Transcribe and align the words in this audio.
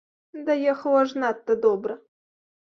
Даехаў 0.47 0.97
аж 1.01 1.09
надта 1.25 1.57
добра. 1.67 1.99